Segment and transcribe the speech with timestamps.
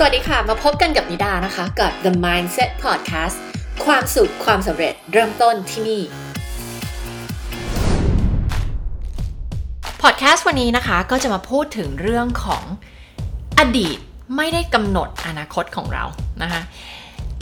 [0.00, 3.36] สวัสดีค่ะ มาพบกันกับนิดานะคะ กับ The Mindset Podcast
[3.84, 6.02] ความสุขความสำเร็จเริ่มต้นที่นี่
[10.02, 12.64] พอดแคสต์วันนี้นะคะก็จะมาพูดถึงเรื่องของ
[13.58, 13.98] อดีต
[14.36, 16.04] ไม่ได้กำหนดอนาคตของเรา
[16.42, 16.62] นะคะ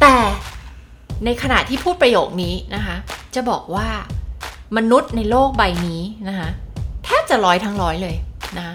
[0.00, 0.16] แต่
[1.24, 2.96] ในขณะที่พูดประโยคนี้นะคะ
[3.34, 3.88] จะบอกว่า
[4.76, 6.48] มนุษย์ในโลกใบนี้นะคะ
[7.04, 8.16] แทบจะร้อยทั้งร้อยเลย
[8.58, 8.74] นะคะ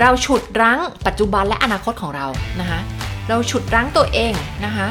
[0.00, 2.26] เราฉุดรั้งปัจจุบันและอนาคตของเรา
[2.60, 2.80] นะคะ
[3.28, 4.32] เราฉุดรั้งตัวเอง
[4.64, 4.86] นะคะ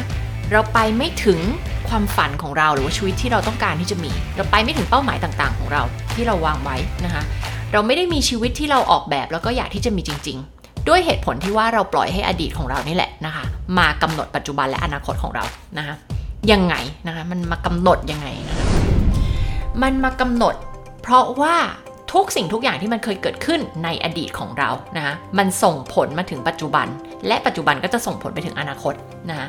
[0.51, 1.39] เราไปไม่ถึง
[1.89, 5.81] ความฝันของเราหรือว่าชีวิตที่เราต้องการที่จะมี เราไปไม่ถึงเป้าหมายต่างๆ ของเรา
[6.15, 7.23] ที่เราวางไว้นะคะ
[7.71, 13.43] เราไม่ได้มีชีวิตที่เราออกแบบแล้วก็อยากที่จะมีจริง ๆ ด้วยเหตุผลที่ว่าเราปล่อยให้อดีตของเรานี่แหละนะคะ
[13.77, 15.45] มากำหนดปัจจุบันและอนาคตของเรา
[15.77, 15.95] นะคะ
[16.51, 16.75] ยังไง
[17.07, 18.65] นะคะมันมากำหนดยังไงนะคะ
[19.81, 20.55] มันมากำหนด
[21.01, 21.55] เพราะว่า
[22.13, 26.87] ทุกสิ่งทุกอย่างที่มันเคยเกิดขึ้นในอดีตของเรานะคะมันส่งผลมาถึงปัจจุบัน
[27.27, 28.93] และปัจจุบันก็จะส่งผลไปถึงอนาคต
[29.29, 29.48] นะคะ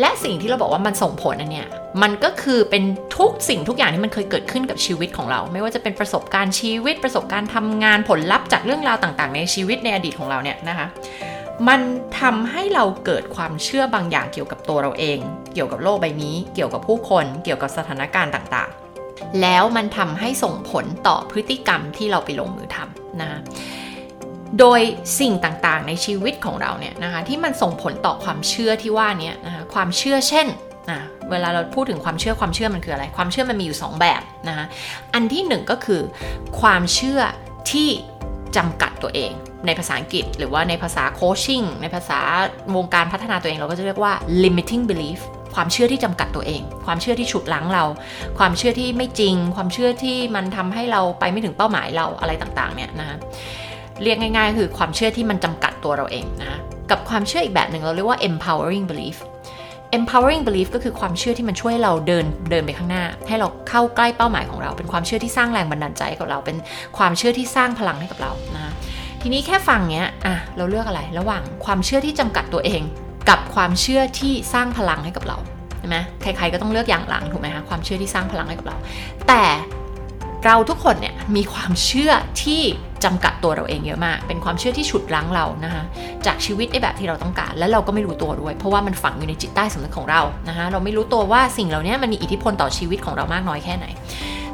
[0.00, 1.66] และสิ่งที่เราบอกว่ามันส่งผลอันเนี้ย
[2.02, 2.84] มันก็คือเป็น
[3.18, 10.86] ทุกสิ่งทุกอย่างที่มันเคยเกิดขึ้นกับชีวิตของเรา ไม่ว่าจะเป็นประสบการณ์ชีวิต ประสบการณ์ทำงานผลลัพธ์จากเรื่องราวต่างๆ ในชีวิตในอดีตของเราเนี่ยนะคะ
[11.68, 11.80] มัน
[12.20, 15.18] ทำให้เราเกิดความเชื่อบางอย่างเกี่ยวกับตัวเราเอง
[15.54, 18.87] เกี่ยวกับโลกใบนี้ เกี่ยวกับผู้คน เกี่ยวกับสถานการณ์ต่างๆ
[19.42, 23.40] แล้วมันทำให้ส่งผลต่อพฤติกรรมที่เราไปลงมือทำนะ
[24.58, 24.80] โดย
[25.20, 30.46] สิ่งต่างๆ ในชีวิตของเราเนี่ยนะคะที่มันส่งผลต่อความเชื่อที่ว่านี้นะคะความเชื่อเช่น
[30.90, 34.66] นะเวลาเราพูดถึงความเชื่อความเชื่อมันคืออะไร ความเชื่อมันมีอยู่ 2 แบบนะคะ
[35.14, 36.02] อันที่ 1 ก็คือ
[36.60, 37.20] ความเชื่อ
[37.70, 37.88] ที่
[38.56, 39.32] จำกัดตัวเอง
[39.66, 42.20] ในภาษาอังกฤษ หรือว่าในภาษาโคชชิ่งในภาษา
[42.76, 44.12] วงการพัฒนาตัวเองเราก็จะเรียกว่า
[44.44, 45.20] limiting belief
[45.54, 47.84] ความเชื่อที่จำกัดตัวเอง ความเชื่อที่ฉุดลั้งเรา
[48.38, 53.16] ความเชื่อที่ไม่จริง ความเชื่อที่มันทำให้เราไปไม่ถึงเป้าหมายเราอะไรต่างๆเนี่ยนะคะ
[54.02, 56.58] เรียกง่ายๆ คือความเชื่อที่มันจำกัดตัวเราเองนะ
[56.90, 59.16] กับความเชื่ออีกแบบหนึ่งเราเรียกว่า empowering belief
[59.98, 66.56] empowering belief ก็คือความเชื่อที่มันช่วยเราเดินเดินไปข้างหน้า ให้เราเข้าใกล้เป้าหมายของเรา เป็นความเชื่อที่สร้างแรงบันดาลใจกับเรา เป็น
[66.98, 68.72] ความเชื่อที่สร้างพลังให้กับเรานะ
[69.22, 72.82] ทีนี้แค่ฟังเนี้ยอะเราเลือกอะไรระหว่างความเชื่อที่จำกัดตัวเอง
[73.28, 75.38] กับความเชื่อที่สร้างพลังให้กับเรา
[75.78, 78.76] ใช่ไหมใครๆก็ต้องเลือกอย่างหลังถูกไหมคะความเชื่อที่สร้างพลังให้กับเรา
[79.28, 79.44] แต่
[80.46, 82.12] เราทุกคนเนี่ยมีความเชื่อ
[82.42, 82.62] ที่
[83.04, 85.82] จำกัดตัวเราเองเยอะมาก เป็นความเชื่อที่ฉุดรั้งเรานะคะ
[86.26, 93.86] จากชีวิตในแบบที่เราต้องการ และเราก็ไม่รู้ตัวด้วย เพราะว่ามันฝังอยู่ในจิตใต้สำนึกของเรานะคะเราไม่รู้ตัวว่าสิ่งเหล่านี้มันมีอิทธิพลต่อชีวิตของเรามากน้อยแค่ไหน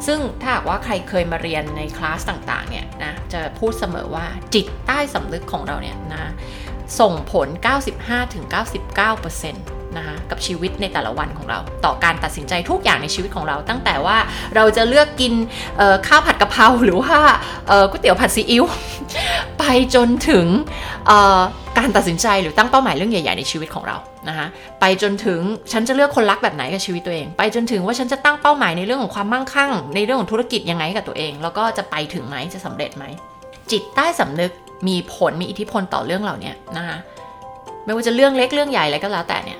[0.06, 6.30] ซึ่งถ้าหากว่าใครเคยมาเรียนในคลาสต่างๆเนี่ยนะจะพูดเสมอว่าจิตใต้สำนึกของเราเนี่ยนะ
[7.00, 7.48] ส่งผล
[8.52, 14.18] 95-99%นะคะกับชีวิตในแต่ละวันของเรา ต่อการตัดสินใจทุกอย่างในชีวิตของเรา ตั้งแต่ว่า
[14.56, 15.32] เราจะเลือกกิน
[16.06, 17.16] ข้าวผัดกะเพราหรือว่า
[17.90, 18.64] ก๋วยเตี๋ยวผัดซีอิ๊ว
[19.58, 19.64] ไป
[19.94, 20.46] จนถึง
[21.78, 23.96] การตัดสินใจหรือตั้งเป้าหมายเรื่องใหญ่ ๆ ในชีวิตของเรา
[24.28, 24.46] นะคะ
[24.80, 25.40] ไปจนถึง
[25.72, 33.04] ฉันจะเลือกคนรักแบบไหนกับชีวิตตัวเอง ไปจนถึงว่าฉันจะตั้งเป้าหมายในเรื่องของความมั่งคั่ง ในเรื่องของธุรกิจยังไงกับตัวเอง แล้วก็จะไปถึงไหมจะสำเร็จไหม
[33.70, 34.52] จิตใต้สำนึก
[34.88, 36.98] มีผลมีอิทธิพลต่อเรื่องเหล่านี้นะคะ
[37.84, 39.58] ไม่ว่าจะเรื่องเล็กเรื่องใหญ่อะไรก็แล้วแต่เนี่ย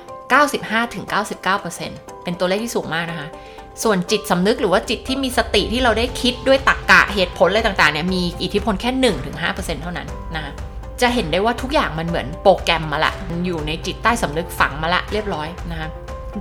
[0.91, 3.27] 95-99%เป็นตัวเลขที่สูงมากนะคะ
[3.83, 10.51] ส่วนจิตสำนึกหรือว่าจิตที่มีสติที่เราได้คิดด้วยตรรกกะเหตุผลอะไรต่างๆเนี่ยมีอิทธิพลแค่ 1-5%เท่านั้นนะคะ
[11.01, 15.89] จะเห็นได้ว่าทุกอย่างมันเหมือนโปรแกรมมาละมันอยู่ในจิตใต้สำนึกฝังมาละเรียบร้อยนะคะ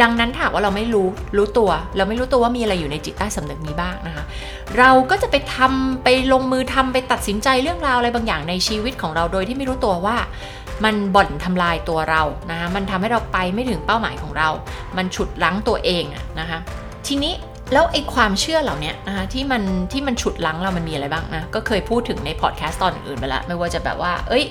[0.02, 4.24] ดังนั้นถ้าว่าเราไม่รู้รู้ตัว เราไม่รู้ตัวว่ามีอะไรอยู่ในจิตใต้สำนึกนี้บ้างนะคะ
[4.78, 10.16] เราก็จะไปทำไปลงมือทำไปตัดสินใจเรื่องราวอะไรบางอย่างในชีวิตของเราโดยที่ไม่รู้ตัวว่า
[10.84, 14.48] มันบ่อนทำลายตัวเรานะคะมันทำให้เราไปไม่ถึงเป้าหมายของเรา
[14.96, 16.04] มันฉุดลั้งตัวเอง
[16.40, 16.58] นะคะ
[17.06, 17.34] ทีนี้
[17.72, 19.62] แล้วไอ้ความเชื่อเหล่านี้นะคะที่มัน
[19.92, 24.44] ที่มันฉุดลั้งเรามันมีอะไรบ้างนะก็เคยพูดถึงในพอดแคสต์ตอนอื่นไปแล้วไม่ว่าจะแบบว่า เอ้ย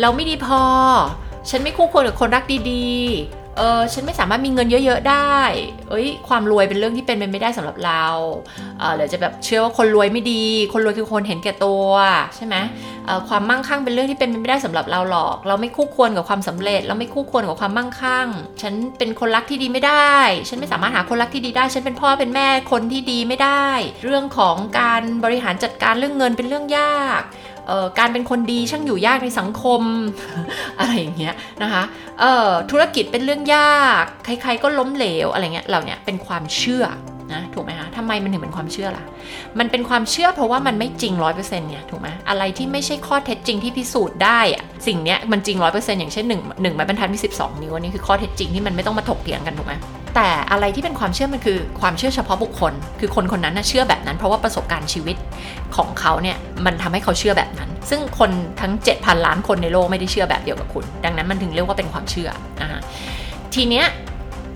[0.00, 0.60] เราไม่ดีพอ
[1.50, 2.84] ฉันไม่คู่ควรกับคนรักดี
[3.58, 5.36] เออฉันไม่สามารถมีเงินเยอะ ๆ ได้
[5.90, 8.04] เอ้ย ความรวยเป็นเรื่องที่เป็นไปไม่ได้สำหรับเรา
[8.80, 11.88] เออหรือจะแบบเชื่อว่าคนรวยไม่ดี คนรวยคือคนเห็นแก่ตัว
[12.36, 12.56] ใช่ไหม
[13.06, 18.28] เออความมั่งคั่งเป็นเรื่องที่เป็นไปไม่ได้สำหรับเราหรอก เราไม่คู่ควรกับความสำเร็จ เราไม่คู่ควรกับความมั่งคั่ง
[18.62, 20.14] ฉันเป็นคนรักที่ดีไม่ได้
[20.48, 23.66] ฉันไม่สามารถหาคนรักที่ดีได้ ฉันเป็นพ่อเป็นแม่คนที่ดีไม่ได้
[24.04, 27.22] เรื่องของการบริหารจัดการเรื่องเงินเป็นเรื่องยาก
[27.98, 29.82] การเป็นคนดีช่างอยู่ยากในสังคม
[30.78, 31.82] อะไรอย่างเงี้ยนะคะ
[32.70, 36.84] ธุรกิจเป็นเรื่องยาก ใครๆก็ล้มเหลวอะไรเงี้ยเราเนี้ยเป็นความเชื่อ
[37.34, 39.04] นะถูกไหมคะทำไมมันถึงเป็นความเชื่อล่ะ
[39.58, 49.74] มันเป็นความเชื่อเพราะว่ามันไม่จริงร้อยเปอร์เซ็นต์เนี่ยถูกไหมอะไรที่ไม่ใช่ข้อเท็จจริงที่พิสูจน์ได้อะสิ่งเนี้ยมันจริงร้อยเปอร์เซ็นต์อย่างเช่นหนึ่งหนึ่งไม้บรรทัดมีสิบสองนิ้วนี่คือข้อเท็จจริงที่มันไม่ต้องมาถกเถียงกันถูกไหม
[50.14, 55.16] แต่อะไรที่เป็นความเชื่อมันคือความเชื่อเฉพาะบุคคล คือคนคนนั้นนะเชื่อแบบนั้น เพราะว่าประสบการณ์ชีวิต
[55.76, 56.36] ของเขาเนี่ย
[56.66, 62.30] มันทำให้เขาเชื่อแบบนั้น ซึ่งคนทั้ง 7,000 ล้านคนในโลกไม่ได้เชื่อแบบเดียวกับคุณ ดังนั้นมันถึงเรียกว่าเป็นความเชื่อ
[62.62, 62.80] นะคะ
[63.54, 63.86] ทีเนี้ย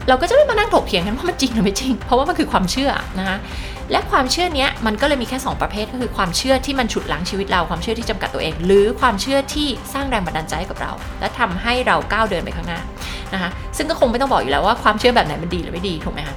[0.09, 3.39] เราก็จะไม่มานั่งถกเถียงกันว่ามันจริงหรือไม่จริง เพราะว่ามันคือความเชื่อนะคะ
[3.93, 12.81] และความเชื่อเนี้ยมันก็เลยมีแค่ 2 ประเภทก็คือความเชื่อที่มันฉุดล้างชีวิตเราความเชื่อที่จำกัดตัวเอง หรือความเชื่อที่สร้างแรงบันดาลใจกับเรา และทำให้เราก้าวเดินไปข้างหน้า
[13.35, 16.37] นะคะซึ่งก็คงไม่ต้องบอกอยู่แล้วว่าความเชื่อแบบไหนมันดีหรือไม่ดีถูกไหมคะ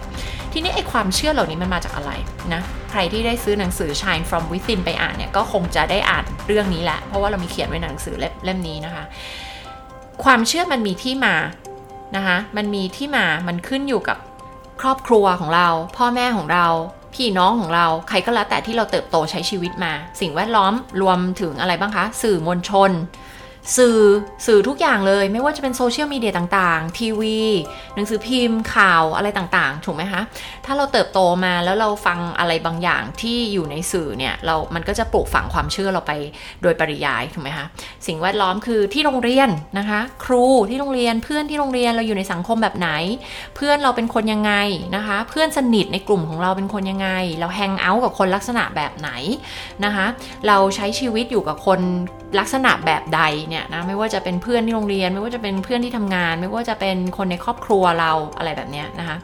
[0.54, 2.12] ทีนี้ไอ้ความเชื่อเหล่านี้มันมาจากอะไร
[2.54, 9.04] นะใครที่ได้ซื้อหนังสือ Shine from Within ไปอ่านเนี่ยก็คงจะได้อ่านเรื่องนี้แหละเพราะว่าเรามีเขียนไว้ในหนังสือเล่มนี้นะคะ
[10.24, 11.36] ความเชื่อมันมีที่มา
[12.16, 14.18] นะคะมันมีที่มา มันขึ้นอยู่กับ
[14.82, 15.68] ครอบครัวของเรา
[15.98, 16.68] พ่อแม่ของเรา
[17.16, 22.92] พี่น้องของเรา ใครก็แล้วแต่ที่เราเติบโตใช้ชีวิตมา สิ่งแวดล้อมรวมถึงอะไรบ้างคะ สื่อมวลชน
[23.78, 24.00] สื่อ
[24.46, 27.40] สื่อทุกอย่างเลย ไม่ว่าจะเป็นโซเชียลมีเดียต่างๆ ทีวี
[27.96, 30.22] หนังสือพิมพ์ข่าวอะไรต่างๆ ถูกไหมคะ
[30.66, 36.12] ถ้าเราเติบโตมาแล้วเราฟังอะไรบางอย่างที่อยู่ในสื่อเนี่ยเรา มันก็จะปลูกฝังความเชื่อเราไป
[36.62, 37.66] โดยปริยายถูกไหมคะ
[38.08, 42.90] สิ่งแวดล้อมคือที่โรงเรียนนะคะ ครูที่โรงเรียนเพื่อนที่โรงเรียนเราอยู่ในสังคมแบบไหน
[43.56, 44.54] เพื่อนเราเป็นคนยังไง
[44.96, 47.10] นะคะ เพื่อนสนิทในกลุ่มของเราเป็นคนยังไง
[47.40, 49.10] เราแฮงเอาท์กับคนลักษณะแบบไหน
[49.86, 50.06] นะคะ
[50.48, 51.82] เราใช้ชีวิตอยู่กับคน
[52.40, 59.18] ลักษณะแบบใดเนี่ยนะไม่ว่าจะเป็นเพื่อนที่โรงเรียน ไม่ว่าจะเป็นเพื่อนที่ทำงาน ไม่ว่าจะเป็นคนในครอบครัวเราอะไรแบบนี้นะคะ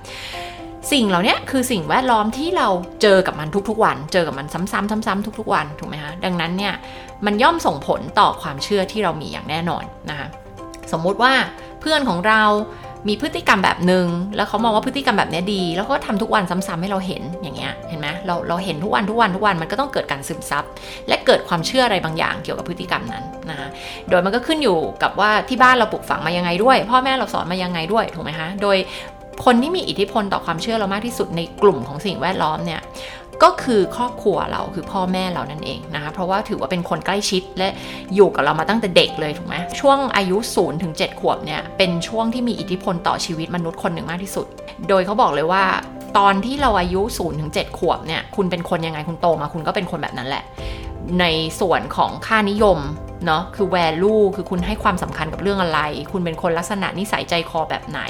[0.91, 2.68] สิ่งเหล่านี้คือสิ่งแวดล้อมที่เรา
[3.01, 6.74] เจอกับมันทุกๆวัน เจอกับมันซ้ำๆซ้ำๆทุกๆวันถูกไหมคะดังนั้นเนี่ย
[7.25, 10.27] มันย่อมส่งผลต่อความเชื่อที่เรามีอย่างแน่นอนนะคะ
[10.91, 11.33] สมมุติว่า
[11.80, 12.41] เพื่อนของเรา
[13.07, 14.06] มีพฤติกรรมแบบหนึ่ง
[14.36, 20.63] แล้วเขามองว่าพฤติกรรมแบบนี้ดี แล้วก็ทำทุกวันซ้ำๆให้เราเห็นอย่างเงี้ยเห็นไหมเราเราเห็นทุกวันทุกวันทุกวันมันก็ต้องเกิดการซึมซับ
[21.07, 23.68] และเกิดความเชื่ออะไรบางอย่างเกี่ยวกับพฤติกรรมนั้นนะคะ
[24.09, 28.77] โดยมันก็ขึ้นอยู่กับว่าที่บ้านเราปลูกฝังมายังไงด้วย พ่อแม่เราสอนมายังไงด้วยถูกไหมคะโดย
[29.45, 32.81] คนที่มีอิทธิพลต่อความเชื่อเรามากที่สุดในกลุ่มของสิ่งแวดล้อมเนี่ย
[33.44, 37.68] ก็คือครอบครัวเราคือพ่อแม่เรานั่นเองนะคะเพราะว่าถือว่าเป็นคนใกล้ชิดและ
[38.16, 44.48] อยู่กับเรามาตั้งแต่เด็กเลยถูกไหมช่วงอายุ0ูนถึงเขวบเนี่ยเป็นช่วงที่มีอิทธิพลต่อชีวิตมนุษย์คนหนึ่งมากที่สุด
[44.89, 45.63] โดยเขาบอกเลยว่า
[46.18, 50.44] ตอนที่เราอายุ0ูนถึงเขวบเนี่ยคุณเป็นคนยังไงคุณโตมาคุณก็เป็นคนแบบนั้นแหละ
[51.19, 51.25] ใน
[51.62, 52.80] ส่วนของค่านิยม
[53.25, 55.80] เนาะคือ value คือคุณให้ความสำคัญกับเรื่องอะไร
[56.12, 58.01] คุณเป็นคนลักษณะนิสัยใจคอแบบไหน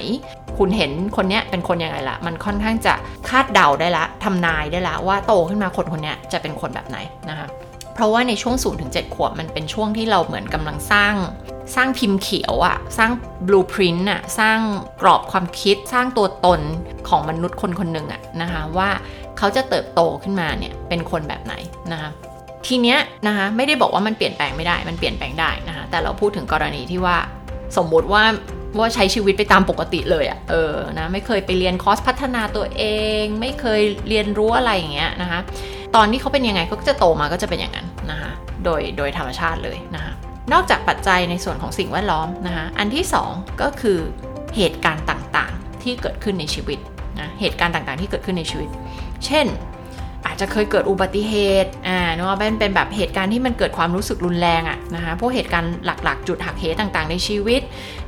[0.60, 2.94] คุณเห็นคนเนี้ยเป็นคนยังไงละ มันค่อนข้างจะ
[3.30, 6.98] คาดเดาได้ละทำนายได้ละว่าโตขึ้นมาคนคนนี้จะเป็นคนแบบไหน
[7.30, 7.48] นะคะ
[7.94, 11.14] เพราะว่าในช่วง0ูนถึงเขวบมันเป็นช่วงที่เราเหมือนกำลังสร้าง
[11.76, 13.12] สร้างพิมพ์เขียวอะสร้าง
[13.48, 14.60] บลูพรินต์อะสร้าง
[15.02, 16.62] กรอบความคิดสร้างตัวตน
[17.10, 18.90] ของมนุษย์คนคนหนึ่งอะนะคะว่า
[19.38, 21.54] เขาจะเติบโตขึ้นมาเนี่ยเป็นคนแบบไหน
[21.92, 22.10] นะคะ
[22.68, 27.18] ทีเนี้ยนะคะไม่ได้บอกว่ามันเปลี่ยนแปลงไม่ได้มันเปลี่ยนแปลงได้นะคะแต่เราพูดถึงกรณีที่ว่า
[27.78, 28.24] สมมติว่า
[28.78, 32.84] ว่าใช้ชีวิตไปตามปกติเลยอะ่ะ เออ นะ ไม่เคยไปเรียนคอร์สพัฒนาตัวเอ
[33.22, 35.40] ง ไม่เคยเรียนรู้อะไรอย่างเงี้ยนะคะ
[35.96, 38.32] ตอนที่เขาเป็นยังไงก็จะโตมาก็จะเป็นอย่างนั้นนะคะ
[38.64, 40.14] โดย โดยธรรมชาติเลยนะคะ
[40.54, 44.00] นอกจากปัจจัยในส่วนของสิ่งแวดล้อมนะคะ อันที่ 2 ก็คือ
[44.56, 46.80] เหตุการณ์ต่างๆที่เกิดขึ้นในชีวิต
[47.20, 48.70] นะ เหตุการณ์ต่างๆที่เกิดขึ้นในชีวิต
[49.26, 49.46] เช่น
[50.40, 57.62] จะเคยเกิดอุบัติเหตุอ่าเนาะเป็นเป็นแบบเหตุการณ์ที่มันเกิดความรู้สึกรุนแรงอะนะคะพวกเหตุการณ์หลักๆ จุดหักเหต่างๆ ในชีวิต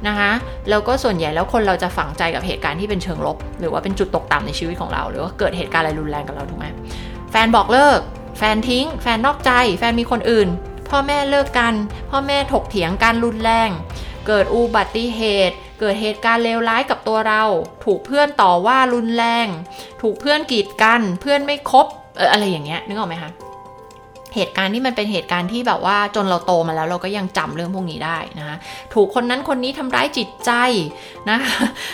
[0.07, 0.31] นะคะ
[0.69, 6.65] แล้วก็ส่วนใหญ่แล้วคนเราจะฝังใจกับเหตุการณ์ที่เป็นเชิงลบ หรือว่าเป็นจุดตกต่ำในชีวิตของเรา หรือว่าเกิดเหตุการณ์อะไรรุนแรงกับเราถูกไหม
[7.31, 7.99] แฟนบอกเลิก
[8.37, 10.47] แฟนทิ้ง แฟนนอกใจ แฟนมีคนอื่น
[10.89, 11.73] พ่อแม่เลิกกัน
[12.11, 13.69] พ่อแม่ถกเถียงการรุนแรง
[14.27, 17.43] เกิดอุบัติเหตุ เกิดเหตุการณ์เลวร้ายกับตัวเรา
[17.85, 19.47] ถูกเพื่อนต่อว่ารุนแรง
[20.01, 21.87] ถูกเพื่อนกีดกัน เพื่อนไม่คบ
[22.19, 23.31] เอออะไรอย่างเงี้ยนึกออกไหมคะ
[24.35, 28.57] เหตุการณ์ที่มันเป็นเหตุการณ์ที่แบบว่าจนเราโตมาแล้วเราก็ยังจำเรื่องพวกนี้ได้นะคะ
[28.93, 30.51] ถูกคนนั้นคนนี้ทำร้ายจิตใจ
[31.29, 31.37] นะ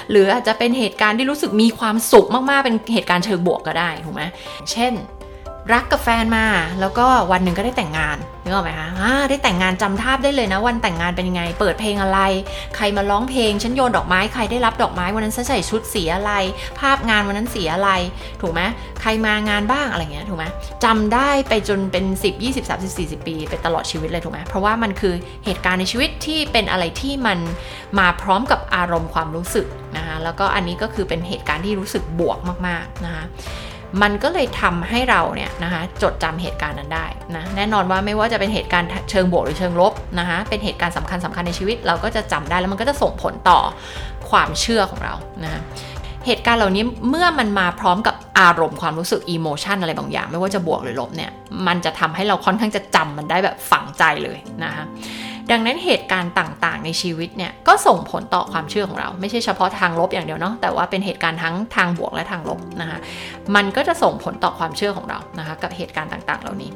[0.09, 4.23] หรืออาจจะเป็นเหตุการณ์ที่รู้สึกมีความสุขมากๆเป็นเหตุการณ์เชิงบวกก็ได้ถูกไหม
[4.71, 4.93] เช่น
[5.73, 6.45] รักกับแฟนมา
[6.79, 8.89] แล้วก็วันหนึ่งก็ได้แต่งงาน นึกออกไหมคะ
[9.29, 12.19] ได้แต่งงานจำภาพได้เลยนะ วันแต่งงานเป็นยังไง เปิดเพลงอะไร
[12.75, 16.31] ใครมาร้องเพลง ฉันโยนดอกไม้ ใครได้รับดอกไม้ วันนั้นฉันใส่ชุดสีอะไร
[16.79, 17.89] ภาพงานวันนั้นสีอะไร
[18.41, 18.61] ถูกไหม
[19.01, 20.45] ใครมางานบ้างอะไรเงี้ย ถูกไหม
[20.83, 25.13] จำได้ไปจนเป็น 10 20 30 40 ปีไปตลอดชีวิตเลยถูกไหมเพราะว่ามันคือ
[25.45, 27.39] เหตุการณ์ในชีวิตที่เป็นอะไรที่มัน
[27.99, 32.37] มาพร้อมกับอารมณ์ความรู้สึกนะคะ แล้วก็อันนี้ก็คือเป็นเหตุการณ์ที่รู้สึกบวก
[32.67, 33.25] มากๆนะคะ
[34.01, 43.59] มันก็เลยทำให้เราเนี่ยนะคะจดจำเหตุการณ์นั้นได้นะแน่นอนว่าไม่ว่าจะเป็นเหตุการณ์เชิงบวกหรือเชิงลบนะคะเป็นเหตุการณ์สำคัญสำคัญในชีวิต เราก็จะจำได้แล้วมันก็จะส่งผลต่อ
[44.29, 45.61] ความเชื่อของเรานะ
[46.27, 51.31] เหตุการณ์เหล่านี้เมื่อมันมาพร้อมกับอารมณ์ความรู้สึกอิโมชันอะไรบางอย่าง ไม่ว่าจะบวกหรือลบเนี่ย
[51.67, 54.85] มันจะทำให้เราค่อนข้างจะจำมันได้แบบฝังใจเลยนะคะ
[55.51, 62.99] ดังนั้นเหตุการณ์ต่างๆ ในชีวิตเนี่ยก็ส่งผลต่อความเชื่อของเรา ไม่ใช่เฉพาะทางลบอย่างเดียวเนาะแต่ว่าเป็นเหตุการณ์ทั้งทางบวกและทางลบนะคะ
[63.55, 66.71] มันก็จะส่งผลต่อความเชื่อของเรานะคะกับเหตุการณ์ต่างๆ เหล่านี้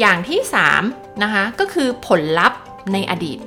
[0.00, 0.40] อย่างที่
[0.82, 2.60] 3นะคะก็คือผลลัพธ์
[2.92, 3.38] ในอดีต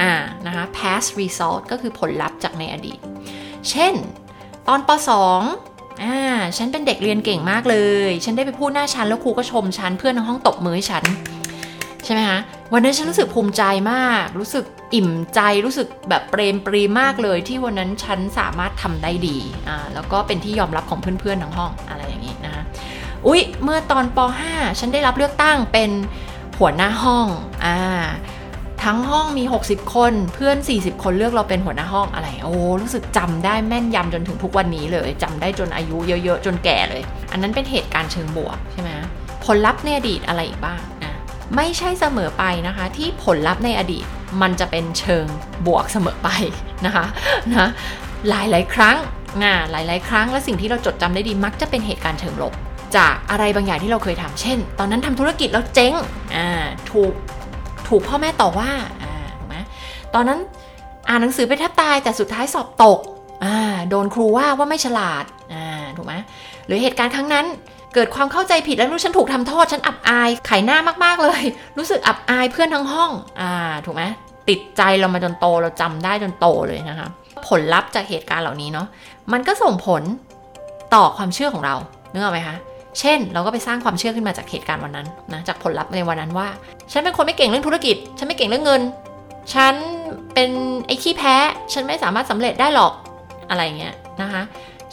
[0.00, 0.12] อ่า
[0.46, 2.98] นะคะ past result ก็คือผลลัพธ์จากในอดีต
[3.70, 3.94] เช่น
[4.68, 6.16] ตอนป .2 อ่า
[6.56, 7.76] ฉันเป็นเด็กเรียนเก่งมากเล
[8.08, 11.04] ย ฉันได้ไปพูดหน้าชั้นแล้วครูก็ชมฉัน เพื่อนในห้องตบมือให้ฉัน
[12.04, 12.40] ใช่ไหมคะ
[12.72, 22.62] วันนั้นฉันรู้สึกภูมิใจมาก รู้สึกอิ่มใจรู้สึกแบบเปรมปรีมากเลยที่วันนั้นฉันสามารถทำได้ดีอ่าแล้วก็เป็นที่ยอมรับของเพื่อนๆทั้งห้องอะไรอย่างนี้นะคะ
[23.26, 24.18] อุ๊ย เมื่อตอนป
[24.48, 25.90] .5 ฉันได้รับเลือกตั้งเป็น
[26.58, 27.26] หัวหน้าห้อง
[27.64, 27.78] อ่า
[28.84, 38.90] ทั้งห้องมี 60 คนเพื่อน 40 คนเลือกเราเป็นหัวหน้าห้องอะไร โอ้รู้สึกจำได้แม่นยำจนถึงทุกวันนี้เลยจำได้จนอายุเยอะๆ จนแก่เลย อันนั้นเป็นเหตุการณ์เชิงบวกใช่ไหม
[39.44, 40.80] ผลลัพธ์ในอดีตอะไรอีกบ้าง
[41.56, 44.04] ไม่ใช่เสมอไปนะคะ ที่ผลลัพธ์ในอดีต
[44.42, 45.26] มันจะเป็นเชิง
[45.66, 46.28] บวกเสมอไป
[46.86, 47.04] นะคะ
[47.50, 47.68] นะ
[48.28, 48.96] หลายหลายครั้ง
[49.42, 52.52] นหลายหลายครั้งและสิ่งที่เราจดจำได้ดีมักจะเป็นเหตุการณ์เชิงลบ
[52.96, 55.92] จากอะไรบางอย่างที่เราเคยทำเช่น ตอนนั้นทำธุรกิจแล้วเจ๊ง
[56.36, 56.48] อ่า
[56.90, 57.12] ถูก
[57.88, 58.70] ถูกพ่อแม่ต่อว่า
[59.02, 59.14] อ่า
[59.52, 59.64] นะ
[60.14, 60.38] ตอนนั้น
[61.08, 62.98] อ่านหนังสือไปแทบตายแต่สุดท้ายสอบตก
[63.44, 63.56] อ่า
[63.88, 65.66] โดนครูว่าว่าไม่ฉลาดอ่า
[65.96, 66.14] ถูกไหม
[66.66, 67.46] หรือเหตุการณ์ครั้งนั้น
[67.94, 71.42] เกิดความเข้าใจผิดแล้วรู้ฉันถูกทำโทษ ฉันอับอายไขหน้ามากๆเลย
[71.78, 73.52] รู้สึกอับอายเพื่อนทั้งห้อง อ่า
[73.84, 74.02] ถูกไหม
[74.48, 77.08] ติดใจเรามาจนโตเราจำได้จนโตเลยนะคะ
[77.48, 78.86] ผลลัพธ์จากเหตุการณ์เหล่านี้เนาะ
[79.32, 80.02] มันก็ส่งผล
[80.94, 81.74] ต่อความเชื่อของเรา
[82.12, 82.56] นึกออกไหมคะ
[83.00, 86.48] เช่น เราก็ไปสร้างความเชื่อขึ้นมาจากเหตุการณ์วันนั้นนะจากผลลัพธ์ในวันนั้นว่า
[86.92, 88.82] ฉันเป็นคนไม่เก่งเรื่องธุรกิจ ฉันไม่เก่งเรื่องเงิน
[89.54, 89.74] ฉัน
[90.34, 90.50] เป็น
[90.86, 91.34] ไอ้ขี้แพ้
[91.72, 92.92] ฉันไม่สามารถสำเร็จได้หรอก
[93.50, 94.42] อะไรเงี้ยนะคะ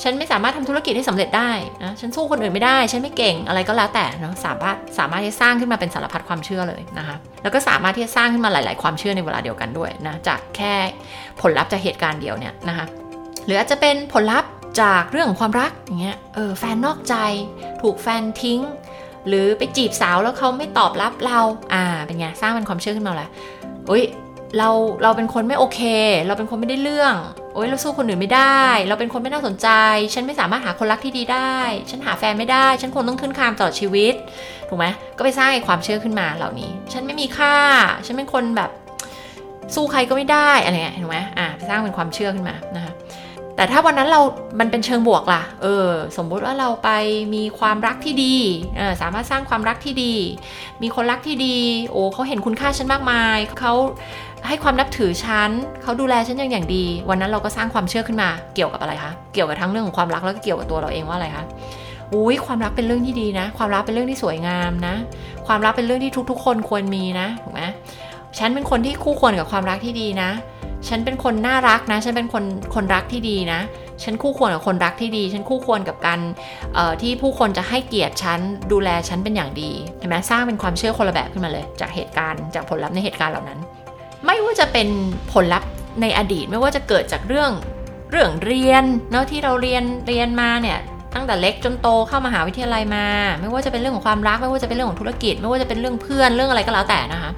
[0.04, 1.52] ฉันไม่สามารถทำธุรกิจให้สำเร็จได้
[1.84, 10.74] นะฉันสู้คนอื่นไม่ได้ ฉันไม่เก่งอะไรก็แล้วแต่เนาะสามารถสามารถที่สร้างขึ้นมาเป็นสารพัดความเชื่อเลยนะคะแล้วก็สามารถที่จะสร้างขึ้นมาหลาย ๆ ความเชื่อในเวลาเดียวกันด้วยนะจากแค่
[11.42, 12.86] ผลลัพธ์จากเหตุการณ์เดียวเนี่ยนะคะ
[13.46, 14.50] หรืออาจจะเป็นผลลัพธ์
[14.82, 17.16] จากเรื่องของความรักอย่างเงี้ยเออแฟนนอกใจ
[17.82, 18.62] ถูกแฟนทิ้ง
[19.28, 21.40] หรือไปจีบสาวแล้วเขาไม่ตอบรับเรา
[21.74, 23.30] อ่าเป็นไงสร้างเป็นความเชื่อขึ้นมาแหละ
[23.90, 24.04] อุ้ย
[24.58, 24.70] เรา
[25.04, 25.80] เราเป็นคนไม่โอเค
[26.28, 27.16] เราเป็นคนไม่ได้เรื่อง
[27.54, 29.68] โอ๊ยเราสู้คนอื่นไม่ได้ เราเป็นคนไม่น่าสนใจ
[30.14, 31.56] ฉันไม่สามารถหาคนรักที่ดีได้
[31.90, 34.14] ฉันหาแฟนไม่ได้ ฉันคงต้องขึ้นคามต่อชีวิต
[34.70, 34.86] ถูกไหม
[35.18, 37.56] ก็ไปสร้างไอ้ความเชื่อขึ้นมาเหล่านี้ ฉันไม่มีค่า
[38.06, 38.72] ฉันเป็นคนแบบ
[39.76, 42.94] สู้ใครก็ไม่ได้อะไรเงี้ยถูกไหมอ่าสร้างเป็นความเชื่อขึ้นมานะคะ
[43.56, 44.22] แต่ถ้าวันนั้นเรา
[44.60, 46.90] มันเป็นเชิงบวกล่ะ เออ สมมุติว่าเราไป
[47.36, 48.36] มีความรักที่ดี
[48.78, 50.14] เออ สามารถสร้างความรักที่ดี
[50.82, 51.58] มีคนรักที่ดี
[51.92, 53.74] โอ้เขาเห็นคุณค่าฉันมากมาย เขา
[54.48, 55.50] ให้ความนับถือฉัน
[55.82, 61.46] เขาดูแลฉันอย่างอย่างดี วันนั้นเราก็สร้างความเชื่อขึ้นมาเกี่ยวกับอะไรคะเกี่ยวกับทั้งเรื่องของความรักแล้วก็เกี่ยวกับตัวเราเองว่าอะไรคะ
[62.14, 64.96] อุ้ยความรักเป็นเรื่องที่ดีนะ ความรักเป็นเรื่องที่สวยงามนะ
[65.48, 67.62] ความรักเป็นเรื่องที่ทุก ๆ คนควรมีนะถูกไหม
[68.40, 70.30] ฉันเป็นคนที่คู่ควรกับความรักที่ดีนะ
[70.88, 72.44] ฉันเป็นคนน่ารักนะ ฉันเป็นคน
[72.76, 73.60] คนรักที่ดีนะ
[74.04, 76.20] ฉันคู่ควรกับคนรักที่ดี ฉันคู่ควรกับการ
[77.02, 78.40] ที่ผู้คนจะให้เกียรติฉัน
[78.72, 83.60] ดูแลฉันเป็นอย่างดี เห็นไหมสร้างเป็นความเชื่อคนละแบบขึ้นมาเลย จากเหตุการณ์ จากผลลัพธ์ในเหตุการณ์เหล่านั้น
[84.26, 84.88] ไม่ว่าจะเป็น
[85.34, 85.70] ผลลัพธ์
[86.02, 87.52] ในอดีตไม่ว่าจะเกิดจากเรื่อง
[88.12, 90.80] เรื่องเรียนเนาะที่เราเรียนเรียนมาเนี่ย
[91.16, 93.06] ตั้งแต่เล็กจนโตเข้ามหาวิทยาลัยมา
[93.42, 97.32] ไม่ว่าจะเป็นเรื่องของความรัก ไม่ว่าจะเป็นเรื่องของธุรกิจ ไม่ว่าจะเป็นเรื่องเพื่อนเรื่องอะไรก็แล้วแต่นะคะ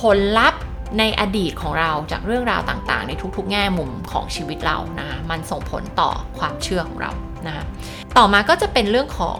[0.00, 0.60] ผลลัพธ์
[0.98, 7.10] ในอดีตของเราจากเรื่องราวต่างๆ ในทุกๆ แง่มุมของชีวิตเรานะคะมันส่งผลต่อความเชื่อของเรา
[7.46, 7.64] นะคะ
[8.16, 9.38] ต่อมาก็จะเป็นเรื่องของ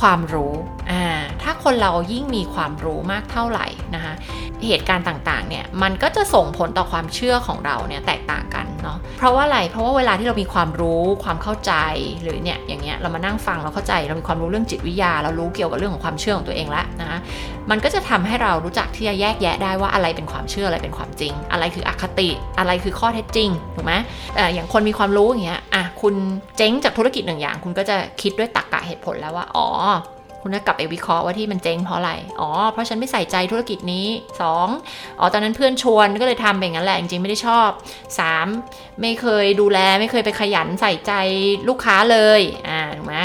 [0.00, 0.54] ความรู้
[0.90, 1.02] อ่า
[1.42, 4.14] ถ้าคนเรายิ่งมีความรู้มากเท่าไหร่นะคะ
[4.66, 11.72] เหตุการณ์ต่างๆเนี่ยมันก็จะส่งผลต่อความเชื่อของเราเนี่ยแตกต่างกันเนาะเพราะว่าอะไรเพราะว่าเวลาที่เรามีความรู้ความเข้าใจ
[12.22, 17.18] หรือเนี่ยอย่างเงี้ยเรามานั่งฟังเราเข้าใจเรามีความรู้เรื่องจิตวิทยา เรารู้เกี่ยวกับเรื่องของความเชื่อของตัวเองแล้วนะคะ
[17.70, 23.94] มันก็จะทำให้เรารู้จักที่จะแยกแยะได้ว่าอะไรเป็นความเชื่ออะไรเป็นความจริง อะไรคืออคติอะไรคือข้อเท็จจริงถูกไหม
[24.34, 26.14] แต่อย่างคนมีความรู้อย่างเงี้ยอะคุณ
[26.56, 29.68] เจ๊งจากธุรกิจหนึ่งอย่าง คุณก็จะคิดด้วยตรรกะเหตุผลแล้วว่าอ๋อ
[30.42, 34.06] คุณจะกลับไปวิเคราะห์ว่าที่มันเจ๊งเพราะอะไร อ๋อ เพราะฉันไม่ใส่ใจธุรกิจนี้
[34.64, 35.18] 2.
[35.18, 37.68] อ๋อ ตอนนั้นเพื่อนชวนก็เลยทำแบบนั้นแหละ จริงๆไม่ได้ชอบ
[38.36, 39.00] 3.
[39.00, 41.12] ไม่เคยดูแลไม่เคยไปขยันใส่ใจ
[41.68, 43.16] ลูกค้าเลย อ่า ถูกไหม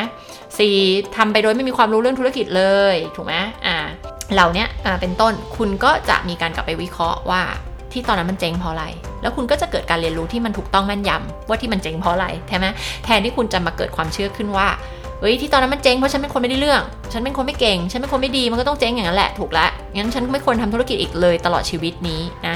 [0.57, 0.77] สี่
[1.17, 2.63] ทำไปโดยไม่มีความรู้เรื่องธุรกิจเล
[2.93, 3.77] ย ถูกไหมอ่า
[4.33, 7.41] เหล่านี้อ่า เป็นต้น คุณก็จะมีการกลับไปวิเคราะห์ว่า
[7.91, 8.85] ที่ตอนนั้นมันเจ๊งเพราะอะไร
[9.21, 12.65] แล้วคุณก็จะเกิดการเรียนรู้ที่มันถูกต้องแม่นยำว่าที่มันเจ๊งเพราะอะไร ใช่ไหม
[13.03, 14.67] แทนที่คุณจะมาเกิดความเชื่อขึ้นว่า
[15.21, 16.81] เฮ้ยที่ตอนนั้นมันเจ๊งเพราะฉันเป็นคนไม่ได้เรื่อง
[17.13, 22.55] ฉันเป็นคนไม่เก่ง ฉันเป็นคนไม่ดีมันก็ต้องเจ๊งอย่างนั้นแหละถูกละงั้นฉันไม่ควรทำธุรกิจอีกเลยตลอดชีวิตนี้นะ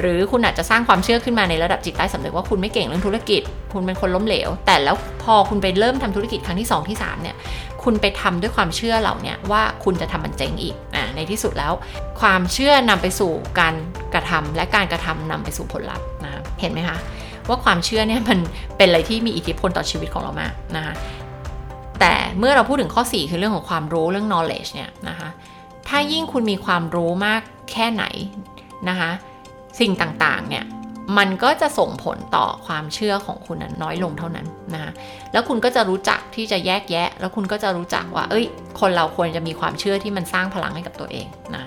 [0.00, 3.42] หรือคุณอาจจะสร้างความเชื่อขึ้นมาในระดับจิตใต้สำนึกว่าคุณไม่เก่งเรื่องธุรกิจ
[3.72, 7.36] คุณเป็นคนล้มเหลว แต่แล้วพอคุณไปเริ่มทำธุรกิจครั้งที่ 2 ที่ 3 เนี่ย
[7.82, 11.72] คุณไปทำด้วยความเชื่อเหล่านี้ว่าคุณจะทำมันเจ๊งอีกอ่าในที่สุดแล้ว
[12.20, 13.74] ความเชื่อนำไปสู่การ
[14.14, 16.98] กระทำและการกระทำนำไปสู่ผลลัพธ์นะเห็นไหมคะ
[17.48, 18.38] ว่าความเชื่อเนี่ยมัน
[18.76, 20.94] เป็นอะไรที่มีอิทธิพลต่อชีวิตของเรามากนะคะ
[22.02, 25.28] แต่เมื่อเราพูดถึงข้อ 4 คือเรื่องของความรู้เรื่อง knowledge เนี่ยนะคะ
[25.88, 27.42] ถ้ายิ่งคุณมีความรู้มาก
[27.72, 28.04] แค่ไหน
[28.88, 29.10] นะคะ
[29.80, 30.64] สิ่งต่างๆเนี่ย
[31.18, 34.90] มันก็จะส่งผลต่อความเชื่อของคุณนั้นน้อยลงเท่านั้นนะคะ
[35.32, 38.44] แล้วคุณก็จะรู้จักที่จะแยกแยะ แล้วคุณก็จะรู้จักว่า เอ้ย
[38.80, 41.62] คนเราควรจะมีความเชื่อที่มันสร้างพลังให้กับตัวเองนะ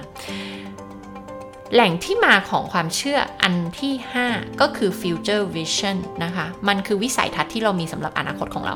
[1.74, 3.94] แหล่งที่มาของความเชื่ออันที่
[4.30, 8.76] 5 ก็คือ future vision นะคะ มันคือวิสัยทัศน์ที่เรามีสำหรับอนาคตของเรา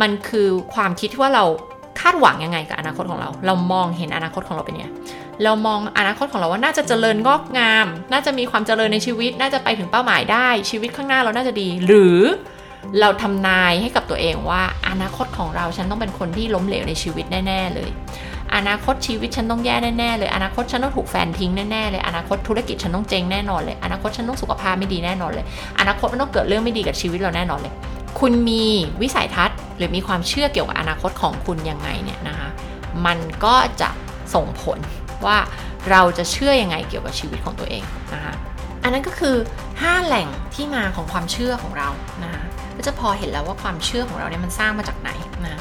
[0.00, 1.44] มันคือความคิดที่ว่าเรา
[2.00, 4.86] คาดหวังยังไงกับอนาคตของเรา เรามองเห็นอนาคตของเราเป็นไง
[5.44, 12.20] เรามองอนาคตของเราว่าน่าจะเจริญงอกงาม น่าจะมีความเจริญในชีวิต น่าจะไปถึงเป้าหมายได้ ชีวิตข้างหน้าเราน่าจะดี หรือ
[13.00, 17.90] เราทำนายให้กับตัวเองว่าอนาคตของเราฉันต้องเป็นคนที่ล้มเหลวในชีวิตแน่ ๆ เลย
[18.56, 25.46] อนาคตชีวิตฉันต้องแย่แน่ๆเลย อนาคตฉันต้องถูกแฟนทิ้งแน่ๆเลย อนาคตธุรกิจฉันต้องเจ๊งแน่นอนเลย อนาคตฉันต้องสุขภาพไม่ดีแน่นอนเลย
[25.80, 27.72] อนาคตมันต้องเกิดเรื่องไม่ดีกับชีวิตเราแน่นอนเลย
[28.18, 28.64] คุณมี
[29.02, 32.48] วิสัยทัศน์ หรือมีความเชื่อเกี่ยวกับอนาคตของคุณยังไงเนี่ยนะคะ
[33.06, 33.90] มันก็จะ
[34.34, 34.78] ส่งผล
[35.26, 35.38] ว่า
[35.90, 38.34] เราจะเชื่อยังไงเกี่ยวกับชีวิตของตัวเองนะคะ
[38.82, 39.36] อันนั้นก็คือ
[39.70, 41.88] 5 แหล่งที่มาของความเชื่อของเรา
[42.22, 42.42] นะคะ
[42.76, 45.10] ก็จะพอเห็นแล้วว่าความเชื่อของเราเนี่ยมันสร้างมาจากไหน
[45.44, 45.60] นะ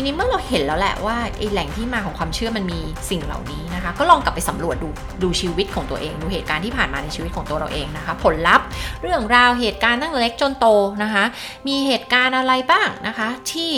[0.00, 4.88] ทีนี้เมื่อเราเห็นแล้วแหละว่าไอ้แหล่งที่มาของความเชื่อมันมีสิ่งเหล่านี้นะคะ ก็ลองกลับไปสำรวจดู
[5.22, 8.66] ดูชีวิตของตัวเอง ดูเหตุการณ์ที่ผ่านมาในชีวิตของตัวเราเองนะคะ ผลลัพธ์
[9.02, 10.66] เรื่องราวเหตุการณ์ตั้งแต่เล็กจนโต
[11.02, 11.24] นะคะ
[11.68, 13.72] มีเหตุการณ์อะไรบ้างนะคะ ที่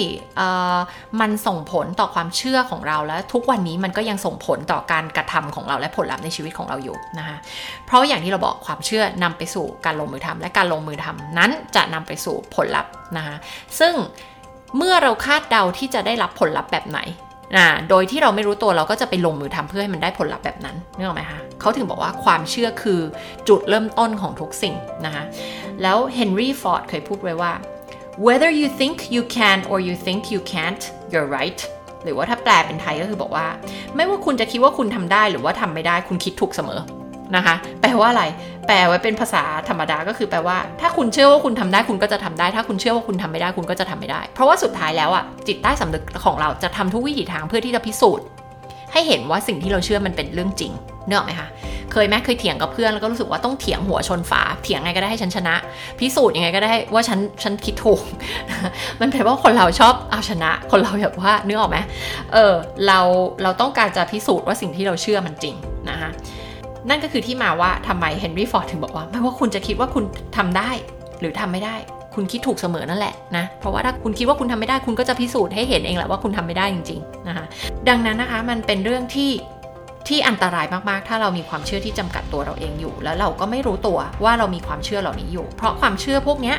[1.21, 7.37] มันส่งผลต่อความเชื่อของเราและทุกวันนี้มันก็ยังส่งผลต่อการกระทำของเราและผลลัพธ์ในชีวิตของเราอยู่นะคะ
[7.87, 13.37] เพราะอย่างที่เราบอกความเชื่อนำไปสู่การลงมือทำและการลงมือทำนั้นจะนำไปสู่ผลลัพธ์นะคะ
[13.81, 13.95] ซึ่ง
[14.77, 17.01] เมื่อเราคาดเดาที่จะได้รับผลลัพธ์แบบไหน
[17.57, 23.01] นะโดยที่เราไม่รู้ตัวเราก็จะไปลงมือทำเพื่อให้มันได้ผลลัพธ์แบบนั้นนึกออกไหมคะเขาถึงบอกว่าความเชื่อคือ
[23.49, 24.75] จุดเริ่มต้นของทุกสิ่ง
[25.05, 25.25] นะคะ
[25.83, 27.53] แล้วเฮนรี่ฟอร์ดเคยพูดไว้ว่า
[28.27, 31.61] whether you think you can or you think you can't you're right
[32.05, 33.47] หรือว่าถ้าแปลเป็นไทยก็คือบอกว่า
[33.97, 36.81] ไม่ว่าคุณจะคิดว่าคุณทำได้หรือว่าทำไม่ได้คุณคิดถูกเสมอ
[37.37, 38.25] นะคะ แปลว่าอะไร
[38.67, 48.27] แปลไว้เป็นภาษาธรรมดาก็คือแปลว่า ถ้าคุณเชื่อว่าคุณทำได้คุณก็จะทำได้ ถ้าคุณเชื่อว่าคุณทำไม่ได้คุณก็จะทำไม่ได้ เพราะว่าสุดท้ายแล้วอะจิตใต้สำนึกของเราจะทำทุกวิถีทางเพื่อที่จะพิสูจน์
[48.93, 50.73] ให้เห็นว่าสิ่งที่เราเชื่อมันเป็นเรื่องจริง
[51.09, 51.49] เนอะไหมคะ
[51.93, 55.55] เคยไหมเคยเถียงกับเพื่อนแล้วก็รู้สึกว่าต้องเถียงหัวชนฝาเถียงไงก็ได้ให้ฉันชนะ
[56.01, 58.01] พิสูจน์ยังไงก็ได้ว่าฉันฉันคิดถูก
[59.01, 61.79] มันแปลว่าคนเราชอบเอาชนะ คนเราแบบว่านึกออกไหม
[62.33, 62.55] เออ
[62.87, 62.99] เรา
[63.43, 65.55] เราต้องการจะพิสูจน์ว่าสิ่งที่เราเชื่อมันจริง
[65.91, 66.11] นะคะ
[66.89, 70.05] นั่นก็คือที่มาว่าทำไมเฮนรี่ฟอร์ดถึงบอกว่า ไม่ว่าคุณจะคิดว่าคุณ
[70.37, 70.71] ทำได้
[71.21, 71.77] หรือทำไม่ได้
[72.15, 77.45] คุณคิดถูกเสมอนั่นแหละนะ เพราะว่าถ้าคุณคิดว่าคุณทำไม่ได้ คุณก็จะพิสูจน์ให้เห็นเองแหละว่าคุณทำไม่ได้จริงๆนะคะ
[77.89, 79.31] ดังนั้นนะคะมันเป็นเรื่องที่
[80.09, 86.55] ที่อันตรายมากๆ ถ้าเรามีความเชื่อที่จำกัดตัวเราเองอยู่ แล้วเราก็ไม่รู้ตัวว่าเรามีความเชื่อเหล่านี้อยู่ เพราะความเชื่อพวกนี้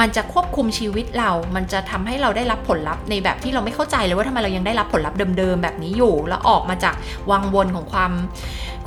[0.00, 6.94] มันจะควบคุมชีวิตเรา มันจะทำให้เราได้รับผลลัพธ์ในแบบที่เราไม่เข้าใจเลยว่าทำไมเรายังได้รับผลลัพธ์เดิมๆแบบนี้อยู่ แล้วออกมาจาก
[7.30, 8.12] วังวนของความ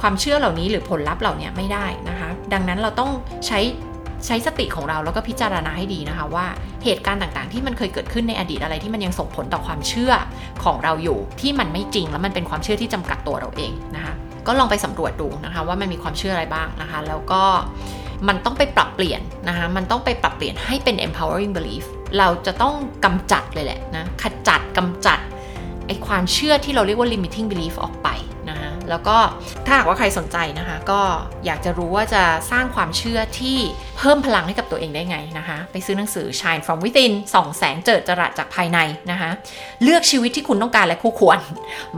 [0.06, 3.12] ความเชื่อเหล่านี้หรือผลลัพธ์เหล่านี้ไม่ได้นะคะ ดังนั้นเราต้อง
[3.48, 3.60] ใช้
[4.26, 6.46] ใช้สติของเราแล้วก็พิจารณาให้ดีนะคะว่า
[6.84, 10.14] เหตุการณ์ต่างๆ ที่มันเคยเกิดขึ้นในอดีตอะไรที่มันยังส่งผลต่อความเชื่อ
[10.64, 14.14] ของเราอยู่ที่มันไม่จริง แล้วมันเป็นความเชื่อที่จำกัดตัวเราเองนะคะ
[14.48, 17.44] ก็ลองไปสำรวจดูนะคะว่ามันมีความเชื่ออะไรบ้างนะคะ แล้วก็
[18.28, 21.86] มันต้องไปปรับเปลี่ยนนะคะมันต้องไปปรับเปลี่ยนให้เป็น empowering belief
[22.18, 25.20] เราจะต้องกำจัดเลยแหละนะขจัดกำจัด
[25.88, 28.10] ไอความเชื่อที่เราเรียกว่า limiting belief ออกไป
[28.94, 29.18] แล้วก็
[29.66, 31.02] ถ้าหากว่าใครสนใจนะคะ ก็
[31.46, 33.58] อยากจะรู้ว่าจะสร้างความเชื่อที่
[33.98, 38.80] เพิ่มพลังให้กับตัวเองได้ไงนะคะ ไปซื้อหนังสือ Shine from Within ส่องแสงเจิดจรัสจากภายใน
[39.12, 39.30] นะคะ
[39.84, 41.40] เลือกชีวิตที่คุณต้องการและคู่ควร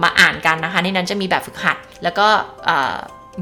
[0.03, 2.27] มาอ่านกันนะคะ ในนั้นจะมีแบบฝึกหัด แล้วก็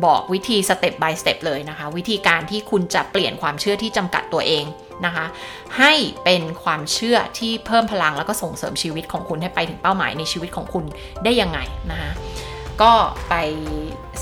[0.05, 4.65] บอกวิธีสเต็ป by สเต็ปเลยนะคะ วิธีการที่คุณจะเปลี่ยนความเชื่อที่จำกัดตัวเอง
[5.05, 5.25] นะคะ
[5.77, 10.85] ให้เป็นความเชื่อที่เพิ่มพลังแล้วก็ส่งเสริมชีวิตของคุณให้ไปถึงเป้าหมายในชีวิตของคุณ
[11.23, 11.59] ได้ยังไง
[11.91, 12.11] นะคะ
[12.81, 12.93] ก็
[13.29, 13.35] ไป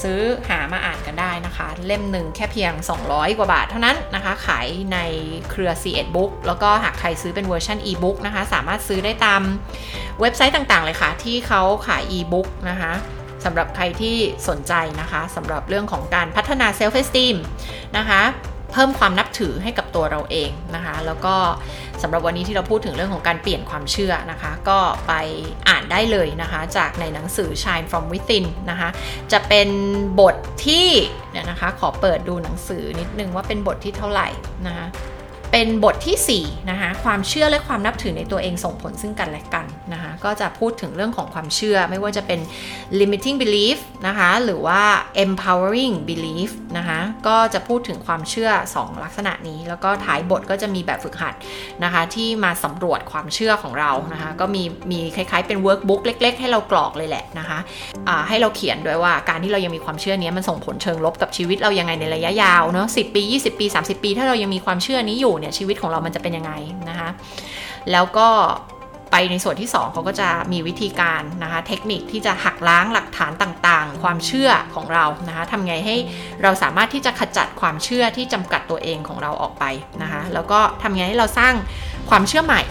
[0.01, 2.73] ซื้อหามาอ่านกันได้นะคะ เล่มหนึ่งแค่เพียง
[3.05, 4.97] 200 กว่าบาทเท่านั้นนะคะ ขายใน
[5.51, 9.41] เครือ c 1 Book แล้วก็หากใครซื้อเป็นเวอร์ชัน e-book นะคะ สามารถซื้อได้ตาม
[10.21, 12.93] เว็บไซต์ต่างๆ เลยค่ะ ที่เขาขาย e-book นะคะ
[13.45, 14.15] สำหรับใครที่
[14.49, 17.35] สนใจนะคะสำหรับเรื่องของการพัฒนา self esteem
[17.97, 18.21] นะคะ
[18.73, 21.36] เพิ่มความนับถือให้กับตัวเราเองนะคะ แล้วก็
[22.01, 25.13] สำหรับวันนี้ที่เราพูดถึงเรื่องของการเปลี่ยนความเชื่อนะคะ ก็ไป
[25.69, 28.89] อ่านได้เลยนะคะ จากในหนังสือ Shine from Within นะคะ
[29.31, 29.69] จะเป็น
[30.19, 30.89] บทที่
[31.31, 34.27] เนี่ยนะคะ ขอเปิดดูหนังสือนิดนึงว่าเป็นบทที่เท่าไหร่
[34.67, 34.88] นะคะ
[35.51, 42.39] เป็นบทที่ 4 นะคะ ความเชื่อและความนับถือในตัวเองส่งผลซึ่งกันและกันนะคะ ก็จะพูดถึงเรื่องของความเชื่อ ไม่ว่าจะเป็น
[42.99, 44.81] limiting belief นะคะ หรือว่า
[45.23, 51.33] empowering belief นะคะ ก็จะพูดถึงความเชื่อ 2 ลักษณะนี้ แล้วก็ท้ายบทก็จะมีแบบฝึกหัด
[51.83, 66.54] นะคะ ที่มาสำรวจความเชื่อของเรานะคะ ก็มีมีคล้ายๆเป็น workbook เล็ก ๆ ให้เรากรอกเลยแหละนะคะะให้เราเขียนด้วยว่าการที่เรายังมีความเชื่อนี้มันส่งผลเชิงลบกับชีวิตเรายังไงในระยะยาวเนาะสิปี 20 ปี 30 ปี ถ้าเรายังมีความเชื่อนี้อยู่เนี่ยชีวิตของเรามันจะเป็นยังไง
[66.89, 67.10] นะคะ
[67.91, 68.30] แล้วก็
[69.12, 75.95] ไปในส่วนที่ 2เขาก็จะมีวิธีการนะคะเทคนิคที่จะหักล้างหลักฐานต่างๆ ความเชื่อของเรานะคะทำไงให้
[76.43, 79.65] เราสามารถที่จะขจัดความเชื่อที่จำกัดตัวเองของเราออกไป
[80.01, 81.54] นะคะแล้วก็ทำไงให้เราสร้าง
[82.10, 82.62] ความเชื่อใหม่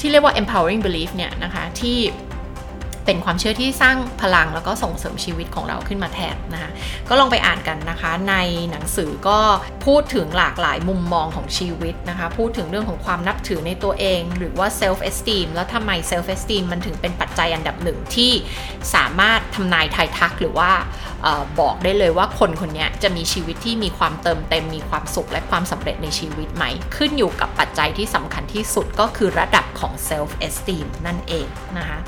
[0.00, 1.98] ที่เรียกว่า empowering belief เนี่ยนะคะที่
[3.08, 6.70] เป็นความเชื่อที่สร้างพลังแล้วก็ส่งเสริมชีวิตของเราขึ้นมาแทนนะคะ
[7.08, 8.34] ก็ลองไปอ่านกันนะคะ ใน
[8.70, 9.38] หนังสือก็
[9.86, 18.32] พูดถึงหลากหลายมุมมองของชีวิตนะคะ พูดถึงเรื่องของความนับถือในตัวเอง หรือว่า self esteem แล้วทำไม self esteem มันถึงเป็นปัจจัยอันดับหนึ่งที่
[18.94, 20.70] สามารถทำนายทายทักหรือว่า
[21.24, 26.64] ออบอกได้เลยว่าคนคนนี้จะมีชีวิตที่มีความเติมเต็ม มีความสุขและความสำเร็จในชีวิตไหม
[26.96, 31.46] ขึ้นอยู่กับปัจจัยที่สำคัญที่สุดก็คือระดับของ self esteem นั่นเอง
[31.78, 32.00] นะคะ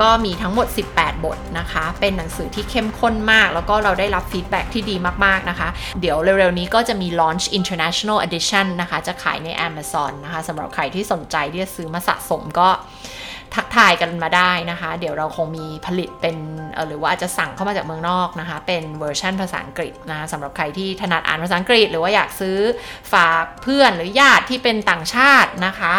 [0.00, 5.68] ก็มีทั้งหมด 18 บทนะคะ เป็นหนังสือที่เข้มข้นมาก แล้วก็เราได้รับฟีดแบ็ที่ดีมาก ๆ นะคะ
[6.00, 12.70] เดี๋ยวเร็ว ๆ นี้ก็จะมี launch international edition นะคะ จะขายใน Amazon นะคะสำหรับใครที่สนใจที่จะซื้อมาสะสมก็
[13.58, 16.36] ทักทายกันมาได้นะคะ เดี๋ยวเราคงมีผลิตเป็น
[16.88, 22.58] หรือว่าจะสั่งเข้ามาจากเมืองนอกนะคะ เป็นเวอร์ชันภาษาอังกฤษนะคะสำหรับใครที่ถนัดอ่านภาษาอังกฤษ หรือว่าอยากซื้อ
[23.12, 25.94] ฝากเพื่อนหรือญาติที่เป็นต่างชาตินะคะ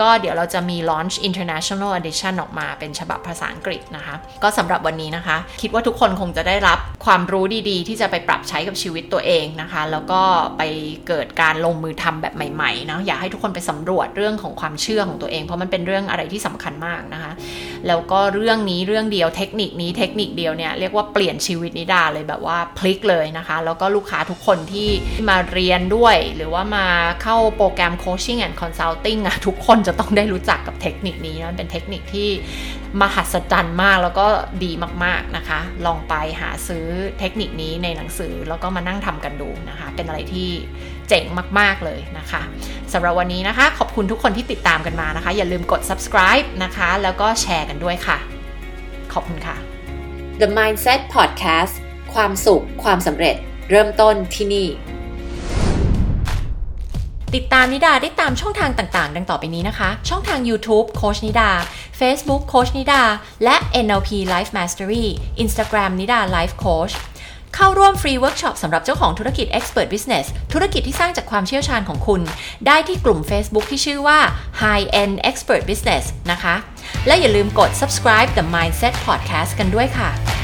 [0.00, 10.20] ก็เดี๋ยวเราจะมี launch international edition ออกมาเป็นฉบับภาษาอังกฤษนะคะ ก็สำหรับวันนี้นะคะ คิดว่าทุกคนคงจะได้รับความรู้ดีๆ ที่จะไปปรับใช้กับชีวิตตัวเองนะคะ แล้วก็
[10.58, 10.62] ไป
[11.08, 17.32] เกิดการลงมือทำแบบใหม่ๆนะอยากให้ทุกคนไปสำรวจเรื่องของความเชื่อของตัวเอง เพราะมันเป็นเรื่องอะไรที่สำคัญมากนะคะ
[17.88, 24.88] แล้วก็เรื่องนี้เรื่องเดียวเทคนิคนี้เทคนิคเดียวเนี่ยเรียกว่าเปลี่ยนชีวิตนิดาเลยแบบว่าพลิกเลยนะคะ แล้วก็ลูกค้าทุกคนที่
[25.28, 26.86] มาเรียนด้วย หรือว่ามา
[27.22, 32.28] เข้าโปรแกรม coaching and consulting อะทุกคนจะต้องได้รู้จักกับเทคนิคนี้นะเป็นเทคนิคที่
[33.00, 34.26] มหัศจรรย์มากแล้วก็
[34.64, 34.72] ดี
[35.04, 36.86] มากๆนะคะ ลองไปหาซื้อ
[37.18, 40.50] เทคนิคนี้ในหนังสือแล้วก็มานั่งทำกันดูนะคะ เป็นอะไรที่
[41.08, 41.24] เจ๋ง
[41.58, 42.42] มาก ๆ เลยนะคะ
[42.92, 48.18] สำหรับวันนี้นะคะ ขอบคุณทุกคนที่ติดตามกันมานะคะ อย่าลืมกด subscribe นะคะ แล้วก็แชร์กันด้วยค่ะ
[49.12, 49.56] ขอบคุณค่ะ
[50.40, 51.74] The Mindset Podcast
[52.14, 53.36] ความสุข ความสำเร็จ
[53.70, 54.68] เริ่มต้นที่นี่
[57.36, 61.50] ติดตามนิดาได้ตามช่องทางต่างๆ ดังต่อไปนี้นะคะ ช่องทาง YouTube โค้ชนิดา
[62.00, 63.02] Facebook โค้ชนิดา
[63.44, 65.04] และ NLP Life Mastery
[65.42, 66.94] Instagram นิดา Life Coach
[67.54, 72.20] เข้าร่วมฟรีเวิร์กช็อปสำหรับเจ้าของธุรกิจ Expert Business ธุรกิจที่สร้างจากความเชี่ยวชาญของคุณ
[72.66, 74.18] ได้ที่กลุ่ม Facebook ที่ชื่อว่า
[74.62, 76.54] High End Expert Business นะคะ
[77.06, 80.37] และอย่าลืมกด subscribe the Mindset Podcast กันด้วยค่ะ